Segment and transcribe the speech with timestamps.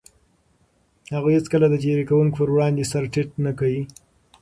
[1.15, 3.69] هغوی هيڅکله د تېري کوونکو پر وړاندې سر ټيټ نه کړ.